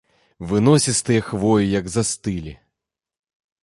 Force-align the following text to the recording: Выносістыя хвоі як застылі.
Выносістыя 0.51 1.21
хвоі 1.29 1.69
як 1.79 1.93
застылі. 1.99 2.53